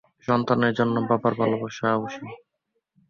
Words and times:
সন্তানের 0.27 0.73
জন্য 0.79 0.95
বাবার 1.09 1.33
ভালোবাসা 1.33 1.87
অসীম। 1.97 2.27